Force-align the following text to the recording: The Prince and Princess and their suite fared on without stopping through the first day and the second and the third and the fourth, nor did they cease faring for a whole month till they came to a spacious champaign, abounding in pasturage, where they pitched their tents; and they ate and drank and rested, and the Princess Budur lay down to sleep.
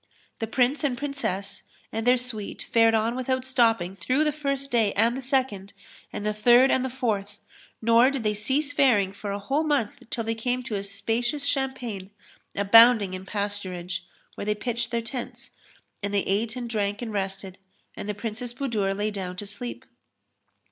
The 0.39 0.47
Prince 0.47 0.83
and 0.83 0.97
Princess 0.97 1.61
and 1.91 2.07
their 2.07 2.17
suite 2.17 2.63
fared 2.63 2.95
on 2.95 3.15
without 3.15 3.45
stopping 3.45 3.95
through 3.95 4.23
the 4.23 4.31
first 4.31 4.71
day 4.71 4.93
and 4.93 5.15
the 5.15 5.21
second 5.21 5.73
and 6.11 6.25
the 6.25 6.33
third 6.33 6.71
and 6.71 6.83
the 6.83 6.89
fourth, 6.89 7.39
nor 7.83 8.09
did 8.09 8.23
they 8.23 8.33
cease 8.33 8.73
faring 8.73 9.11
for 9.13 9.31
a 9.31 9.37
whole 9.37 9.63
month 9.63 9.91
till 10.09 10.23
they 10.23 10.33
came 10.33 10.63
to 10.63 10.73
a 10.75 10.81
spacious 10.81 11.47
champaign, 11.47 12.09
abounding 12.55 13.13
in 13.13 13.27
pasturage, 13.27 13.99
where 14.33 14.45
they 14.45 14.55
pitched 14.55 14.89
their 14.89 15.03
tents; 15.03 15.51
and 16.01 16.11
they 16.11 16.21
ate 16.23 16.55
and 16.55 16.67
drank 16.67 17.03
and 17.03 17.13
rested, 17.13 17.59
and 17.95 18.09
the 18.09 18.15
Princess 18.15 18.55
Budur 18.55 18.97
lay 18.97 19.11
down 19.11 19.35
to 19.35 19.45
sleep. 19.45 19.85